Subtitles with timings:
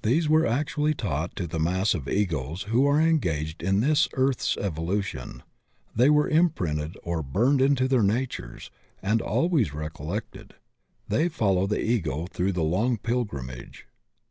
[0.00, 4.56] These were actually taught to the mass of Egos who are engaged in this earth's
[4.56, 5.42] evolution;
[5.94, 8.70] they were imprinted or burned into their natures,
[9.02, 10.54] and always recollected;
[11.08, 13.86] they follow the Ego through the long pilgrimage.